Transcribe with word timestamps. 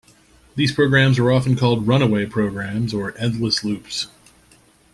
These 0.55 0.71
programs 0.71 1.19
were 1.19 1.31
often 1.31 1.55
called 1.55 1.85
run-away 1.85 2.25
programs 2.25 2.91
or 2.91 3.15
endless 3.19 3.63
loops. 3.63 4.07